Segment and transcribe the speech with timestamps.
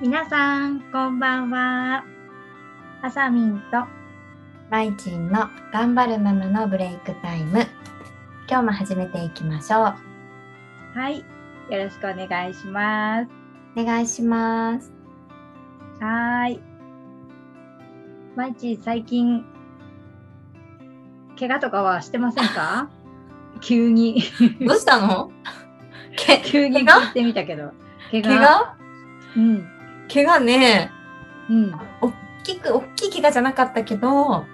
[0.00, 2.04] 皆さん、こんばんは。
[3.02, 3.84] あさみんと、
[4.70, 7.66] まいちんの頑張るママのブレイクタイム。
[8.48, 10.98] 今日も始めていきましょう。
[10.98, 13.28] はい、よろしくお願いします。
[13.76, 14.92] お願いします。
[16.00, 16.60] はーい。
[18.36, 19.44] まいち、最近、
[21.38, 22.88] 怪我とかはしてませんか？
[23.60, 24.22] 急に、
[24.60, 25.32] どうしたの？
[26.16, 27.72] け 急に聞いてみたけど。
[28.12, 28.76] 怪怪我？
[29.36, 29.68] うん。
[30.12, 30.90] 怪我ね、
[31.48, 31.72] うん。
[32.00, 32.12] おっ
[32.42, 34.46] きく、おっきい怪我じゃなかったけど、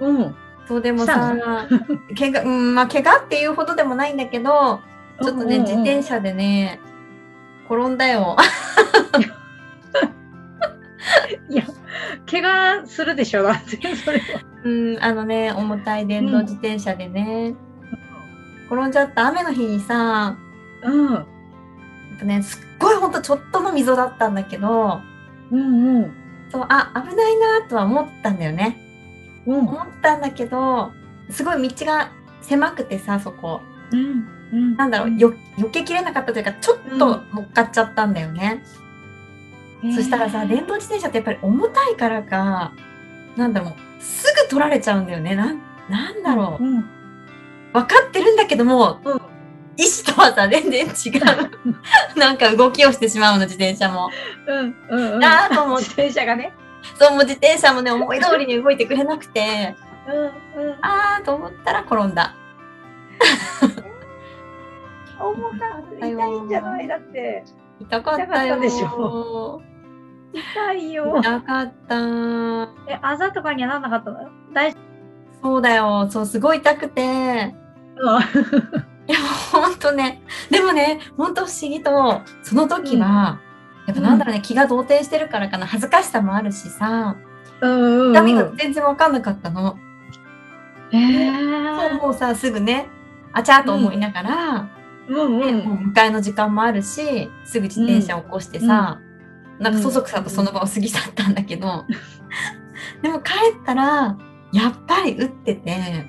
[0.00, 0.34] うん。
[0.66, 1.36] そうでもさ、
[2.18, 4.80] 怪我、うん、まあ怪我っていうほどでもないんだけど、
[5.22, 6.80] ちょっとね、うんうんうん自転車でね、
[7.68, 8.36] 転んだよ。
[11.48, 11.64] いや、
[12.30, 14.24] 怪我するでしょ、だって、それは。
[14.64, 17.54] うん、あのね、重たい電動自転車でね、
[18.70, 20.36] 転んじゃった雨の日にさ、
[20.82, 21.26] うん。
[22.22, 25.00] やっぱね、すっごいほんとちょっとの溝だったんだけど、
[25.50, 26.12] うんうん。
[26.50, 28.78] そう、あ、危ないなとは思ったんだよね。
[29.46, 29.58] うん。
[29.60, 30.92] 思ったんだけど、
[31.30, 33.60] すごい道が狭くてさ、そこ。
[33.90, 34.28] うん。
[34.52, 34.76] うん。
[34.76, 38.62] なんだろう、よ、避けきれなかったというか、ちょっと乗っかっちゃったんだよね。
[39.94, 42.72] そしたらさ、電動自転車ってやっぱり重たいからか、
[43.36, 45.34] なんだろう、すぐ取られちゃうんだよね。
[45.34, 46.64] なん、なんだろう。
[46.64, 46.84] うん。
[47.72, 49.31] 分かってるんだけども、うん。
[49.76, 52.18] 意思とはさ、全然違う。
[52.18, 54.10] なんか動きをしてしまうの、自転車も。
[54.46, 54.76] うん。
[54.90, 55.12] うん。
[55.16, 55.24] うん。
[55.24, 56.52] あーと思って自転車がね。
[56.98, 59.74] そう、もう自転車もね、思い通りに動いてくれなくて、
[60.56, 60.66] うん。
[60.66, 60.78] うん。
[60.82, 62.34] あーと思ったら転んだ。
[65.18, 66.06] 重かった。
[66.06, 66.88] 痛いんじゃない？
[66.88, 67.44] だって。
[67.80, 68.26] 痛かったよ。
[68.26, 69.62] 痛かったでしょ
[70.32, 71.16] 痛いよ。
[71.18, 71.96] 痛かった。
[72.88, 74.18] え、あざとかにはなんなかったの？
[74.52, 74.78] 大丈
[75.42, 76.08] そうだよ。
[76.10, 77.54] そう、すごい痛くて。
[77.96, 80.22] 夫いや、ほんとね。
[80.50, 83.40] でもね、ほんと不思議と、その時は、
[83.86, 87.16] やっぱなんだろうね、気が動転してるからかな、恥ずかしさもあるしさ、
[87.60, 89.76] うんうん痛みが全然わかんなかったの。
[90.92, 92.88] えそう、もうさ、すぐね、
[93.32, 94.68] あちゃーと思いながら、
[95.08, 95.36] うん。
[95.36, 95.46] う。
[95.46, 99.00] ねもうん迎えの時間もあるし、すぐ自転車を起こしてさ、
[99.58, 101.84] なんかそそくさとその場を過ぎ去ったんだけど、
[103.02, 104.16] でも帰ったら、
[104.52, 106.06] やっぱり打ってて、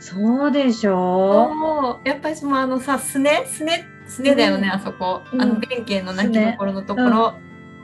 [0.00, 1.50] そうでしょ？
[1.52, 3.44] そうやっぱりそのあのさ、すね？
[3.46, 3.84] すね？
[4.06, 5.22] すねだよね、うんあそこ。
[5.32, 7.34] うんあの弁慶の泣きどころのところ。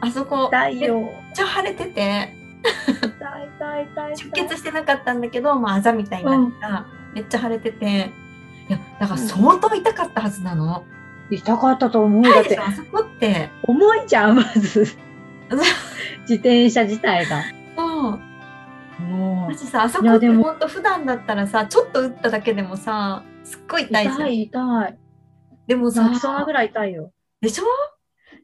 [0.00, 0.80] あそこ、めっ。
[1.34, 4.16] ちゃ腫れてて、痛い痛い痛い。
[4.16, 8.12] 出血してなかったんだけど、まあ、あざみたいになった、めっちゃ腫れてて、
[8.68, 10.84] いや、だから相当痛かったはずなの。
[11.30, 12.22] 痛かったと思う。
[12.22, 13.50] だってあそこって。
[13.62, 14.86] 重いじゃん、まず。
[16.22, 17.42] 自転車自体が。
[17.76, 18.20] そう。
[19.44, 24.16] もマジさ、あそこっていやでもほんと普段だったらさ、ちょっと打っただけでもさ、すっごい痛いじゃん。
[24.16, 24.98] 痛い痛い。
[25.66, 27.12] でもさ泣き、そうなぐらい痛いよ。
[27.40, 27.64] でしょ？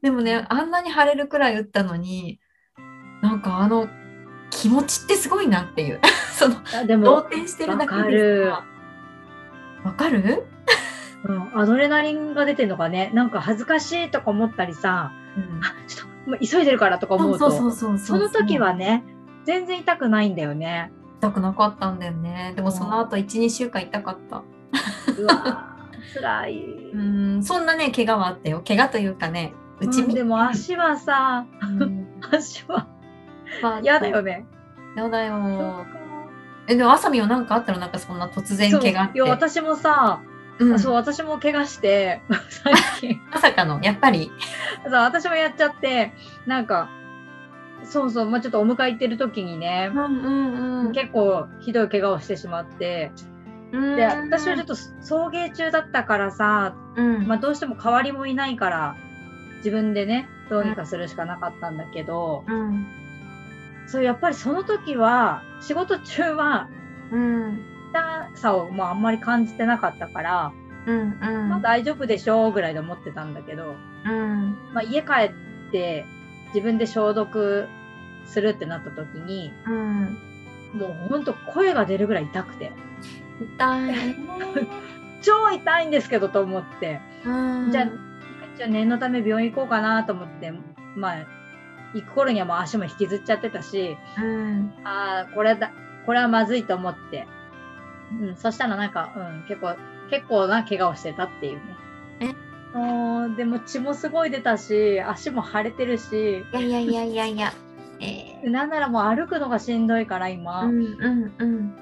[0.03, 2.41] でもね、あんなに腫れるくらい打ったのに、
[3.23, 3.89] なんかあの、
[4.51, 6.01] 気持ちってすごいなっていう。
[6.33, 6.55] その、
[6.87, 8.45] 動も、転してるだけわかで。
[8.45, 10.47] わかる？
[11.25, 13.11] うん、アドレナリンが出てんのかね。
[13.13, 19.05] なんか恥ずかしいとか思ったりさ、うんあ、ちょっともう急いでるからとか思うと、その時はね、
[19.45, 20.93] 全然痛くないんだよね。
[21.19, 22.53] 痛くなかったんだよね。
[22.57, 24.43] でもその後1、2週間痛かった。
[25.19, 26.65] うわー、 辛い。
[26.93, 26.99] う
[27.39, 28.63] ん、そんなね、怪我はあったよ。
[28.67, 32.87] 怪我というかね、うちうんでも足はさ、うん 足は
[33.63, 34.47] まあ嫌だよね。
[34.97, 35.87] やだよ
[36.67, 37.79] え、でも、あさみはなんかあったの？
[37.79, 39.19] なんかそんな突然怪我って。
[39.19, 40.21] いや私もさ、
[40.59, 42.21] うんそう私も怪我して
[42.63, 44.31] 最近まさかの、やっぱり。
[44.85, 46.13] そう私もやっちゃって
[46.47, 46.91] なんか
[47.85, 50.93] そうそう、まあ、ちょっとお迎え行ってる時にねう、んうんうん。
[50.93, 53.13] 結構ひどい怪我をしてしまって。
[53.73, 57.27] で私はちょっと送迎中だったからさ、と、うん。
[57.27, 58.97] まあ、どうしても代わりもいないから
[59.59, 62.87] 自分でねどうにかするしかなかったんだけど、うん。
[63.87, 66.69] そうやっぱりその時は仕事中は
[67.13, 67.61] うん
[67.93, 70.53] 痛さをもうあんまり感じてなかったから、
[70.87, 71.49] うんうん。
[71.49, 73.75] まあ、大丈夫でしょうぐらいで思ってたんだけど、
[74.05, 74.57] うん。
[74.73, 76.05] まあ、家帰って
[76.55, 77.69] 自分で消毒
[78.25, 80.19] するってなった時にうん
[80.75, 82.73] もうほんと声が出るぐらい痛くて。
[83.41, 84.17] 痛いね。
[85.23, 87.71] 超痛いんですけどと思って、うん。
[87.71, 87.87] じゃあ
[88.57, 90.53] じゃあ念のため病院行こうかなと思って
[90.95, 91.17] まあ
[91.95, 94.73] 行く頃にはもう足も引きずっちゃってたしうん。
[94.85, 95.73] ああこれだ
[96.07, 97.27] これはまずいと思って、
[98.21, 99.77] うん、そしたらなんか、うん、結構
[100.11, 101.61] 結構な怪我をしてたっていうね。
[103.29, 106.45] でも血もすごい出たし足も腫れてるし。
[106.53, 107.53] いやいやいやいやいや。
[108.01, 111.75] えなんならもう歩くのがしんどいから今、ーうんうんうん。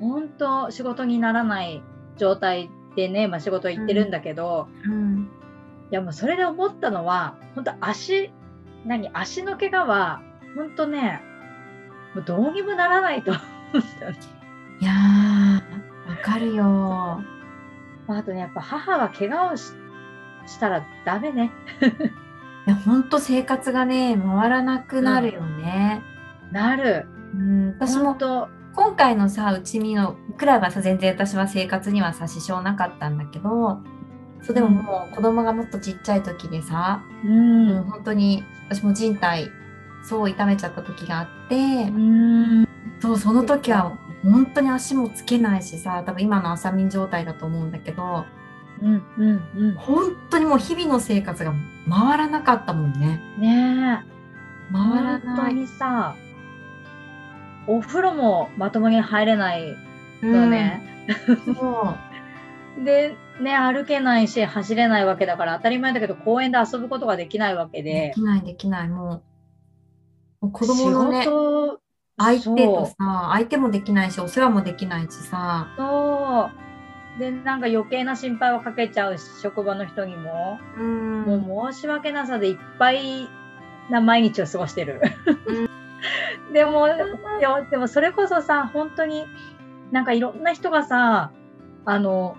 [0.00, 1.82] 本当仕事にならない
[2.16, 5.30] 状態でね、まあ、仕事行ってるんだけど、うん。
[5.90, 8.30] いやもうそれで思ったのは本当足
[8.84, 10.22] 何足の怪我は
[10.56, 11.22] 本当ね
[12.14, 13.32] もうどうにもならないと。
[13.32, 13.42] 思っ
[14.00, 14.16] たい
[14.80, 17.22] やーわかるよ。
[18.06, 19.72] あとねやっぱ母は怪我をし
[20.46, 21.50] したらダメね。
[22.66, 26.02] いや本当生活がね回らなくなるよね、
[26.50, 27.06] なる。
[27.34, 33.80] うん、私も本当今回のさうちみのくらいはさ全然私は生活にはさ支障なかったんだけど
[34.42, 37.82] そうでももう子供がもっとちっちゃい時でさ、うもうん。
[37.84, 39.50] 本当に私も人体
[40.02, 42.68] そう痛めちゃった時があって、うん。
[43.00, 48.43] そうその時は本当に足もつけないしさ多分今の朝眠状態だと思うんだけどうんうんうん
[49.76, 51.52] 本当にもう日々の生活が
[51.88, 53.20] 回らなかったもんね。
[53.38, 54.72] ねえ。
[54.72, 55.54] 回ら本当ない。
[55.54, 56.14] にさ
[57.66, 59.74] お風呂もまともに入れない
[60.22, 60.82] うん のね、
[61.44, 61.96] そ
[62.80, 68.08] うでね歩けないし走れないわけだから当たり前だけど公園で遊ぶことができないわけで。
[68.08, 68.88] できないできない。
[68.88, 69.22] も
[70.42, 71.80] うもう子供のね仕事。
[72.16, 72.94] 相手とさ
[73.32, 75.68] 相手もできないしお世話もできないしさ。
[75.76, 76.73] そう
[77.18, 81.22] でなんか余計な心配をかけちゃうし職場の人にも、うん。
[81.22, 83.28] もう申し訳なさでいっぱい
[83.90, 85.00] な毎日を過ごしてる。
[86.50, 86.88] う でも
[87.70, 89.26] でもそれこそさ本当に
[89.90, 91.30] なんかいろんな人がさ
[91.84, 92.36] あの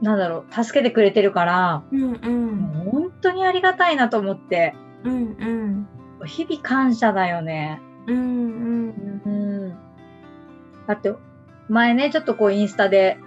[0.00, 2.56] なんだろう助けてくれてるから、うんうん。
[2.56, 4.74] もう本当にありがたいなと思って。
[5.04, 6.26] うんうん。
[6.26, 7.80] 日々感謝だよね。
[8.06, 9.22] うんうん。
[9.24, 9.30] う
[9.68, 9.76] ん、
[10.86, 11.12] だって
[11.68, 13.18] 前ねちょっとこうインスタで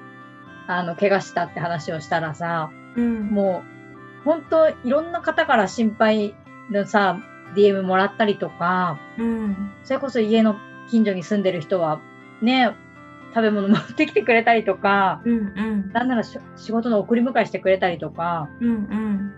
[0.68, 3.28] あの怪我したって話をしたらさうん。
[3.28, 3.64] も
[4.22, 6.36] う本当いろんな方から心配
[6.70, 7.20] のさ
[7.56, 9.72] DM もらったりとかうん。
[9.84, 10.56] それこそ家の
[10.90, 12.02] 近所に住んでる人は
[12.42, 12.76] ね
[13.34, 15.92] 食べ物持ってきてくれたりとかうんうん。
[15.92, 19.34] なんならし仕事の送り迎えしてくれたりとかうんうん。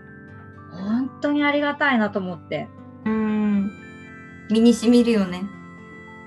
[0.72, 2.68] 本当にありがたいなと思って。
[3.04, 3.70] うん。
[4.50, 5.42] 身にしみるよね。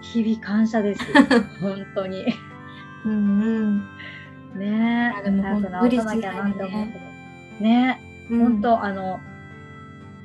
[0.02, 1.02] 日々感謝です。
[1.60, 2.26] 本当に
[3.08, 4.60] うんうん。
[4.60, 5.16] ね。
[5.20, 7.00] えでも早くほんと治さなきゃなって思うけど
[7.60, 9.20] ね本当あの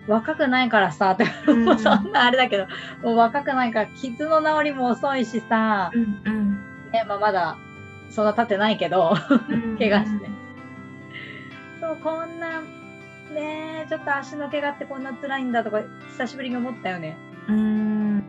[0.09, 1.65] 若くないからさ、うん。
[1.79, 2.67] そんなあれだけど
[3.03, 6.51] もう若くないから傷の治りも遅いしさ、うんうん。
[6.91, 7.57] ねまあ、まだ
[8.11, 9.15] そんな経ってないけど
[9.49, 9.79] うん。
[9.79, 10.29] 怪我して、
[11.81, 12.61] そうこんな
[13.33, 17.17] ねちょっと足の怪我ってこんな辛いんだとか久しぶりに思ったよね。
[17.49, 18.25] うん。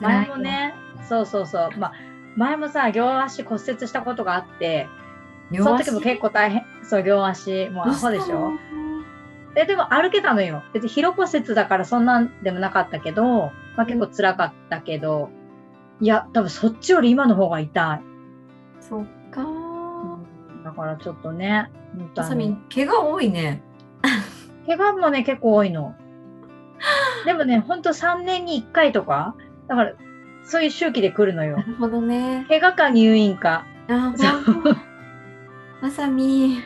[0.00, 1.70] 前もねそうそうそう。
[1.78, 1.92] まあ
[2.36, 4.88] 前もさ両足骨折したことがあって
[5.56, 8.52] その時も結構大変そう両足もうアホでしょ？
[9.56, 10.64] えでも歩けたのよ。
[10.72, 15.30] 別に疲労骨折だからそんなんでもなかったけど、まあ、結構辛かったけど、
[16.00, 18.00] いや、多分そっちより今の方が痛い。
[18.80, 19.46] そっか
[20.64, 23.62] だからちょっとね、本当あさみあの毛が多いね
[24.66, 25.94] 怪我もね、結構多いの。
[27.24, 29.36] でもね、ほんと3年に1回とか、
[29.68, 29.92] だから
[30.44, 31.56] そういう周期で来るのよ。
[31.56, 33.66] なるほどね怪我か入院か。
[33.88, 34.14] あ
[35.82, 36.62] あさみ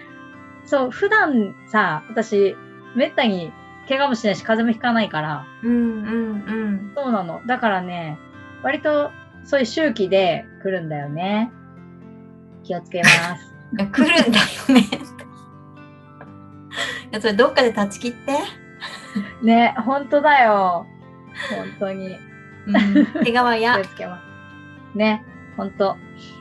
[0.65, 2.55] そう、普段さ、私、
[2.95, 3.53] めったに
[3.89, 7.41] 怪我もしないし、風邪もひかないから、うんうんそうなの。
[7.47, 8.19] だからね、
[8.63, 9.11] 割と
[9.45, 11.51] そういう周期で来るんだよね。
[12.65, 13.53] 気をつけます。
[13.53, 14.81] うんいや来るんだよね
[17.11, 18.39] いやそれどっかで断ち切って、
[19.43, 20.87] ね、本当だよ。
[21.51, 22.17] 本当に。
[22.69, 24.21] うん、毛皮気やをつけま
[24.95, 24.99] す。
[24.99, 25.25] ね、
[25.57, 25.97] 本当。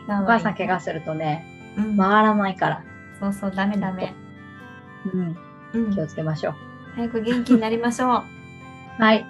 [0.07, 1.45] お母さん怪我するとね、
[1.77, 2.83] うん回らないから。
[3.19, 4.13] そうそうダメダメ、
[5.13, 5.37] うん、
[5.73, 6.55] うん気をつけましょう。
[6.95, 8.23] 早く元気になりましょう
[9.01, 9.25] はい。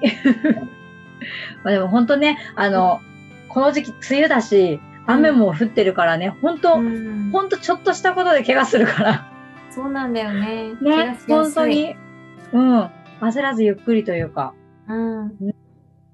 [1.64, 3.02] まあでも本当ね、あの、
[3.50, 9.32] この時期梅雨だし、雨も降ってるからね、本当、うん本当ちょっとしたことで怪我するから。
[9.70, 11.96] そうなんだよね怪ね本当に。
[12.54, 12.90] うん。
[13.22, 14.54] 焦らずゆっくりというか、
[14.88, 15.32] うん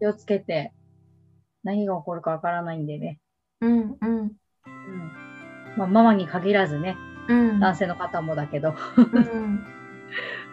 [0.04, 0.74] 気をつけて、
[1.64, 3.22] 何が起こるかわからないんでね。
[3.62, 4.34] うんうんうん。
[5.78, 6.98] まあ、ママに限らずね、
[7.30, 9.66] うん男性の方もだけど、うん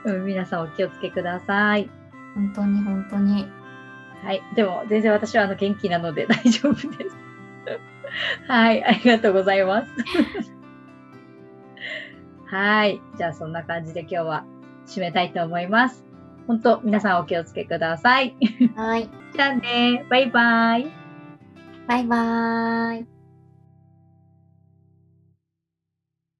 [0.04, 1.90] うん、皆さんお気をつけください。
[2.36, 3.48] 本当に本当に
[4.22, 4.40] はい。
[4.54, 7.16] でも、全然私はあの元気なので 大丈夫です。
[8.46, 8.84] はい。
[8.84, 9.92] ありがとうございます。
[12.46, 13.00] はい。
[13.16, 14.44] じゃあ、そんな感じで今日は
[14.86, 16.09] 締めたいと思います。
[16.50, 18.34] 本当、皆さんお気をつけください。
[18.74, 20.86] はいじゃあね、バイバイ。
[21.86, 23.09] バイバーイ